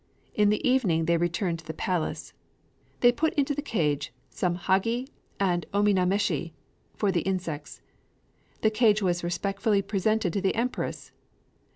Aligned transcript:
In 0.33 0.49
the 0.49 0.67
evening 0.67 1.05
they 1.05 1.17
returned 1.17 1.59
to 1.59 1.65
the 1.67 1.75
palace. 1.75 2.33
They 3.01 3.11
put 3.11 3.35
into 3.35 3.53
the 3.53 3.61
cage 3.61 4.11
some 4.31 4.55
hagi 4.55 5.09
and 5.39 5.63
ominameshi 5.75 6.53
[for 6.95 7.11
the 7.11 7.21
insects]. 7.21 7.83
The 8.61 8.71
cage 8.71 9.03
was 9.03 9.23
respectfully 9.23 9.83
presented 9.83 10.33
to 10.33 10.41
the 10.41 10.55
Empress. 10.55 11.11